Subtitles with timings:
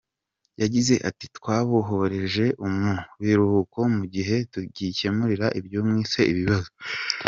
[0.61, 2.45] Yagize ati: “Twabohereje
[2.77, 6.69] mu biruhuko mu gihe tugikemura ibyo mwise ibibazo….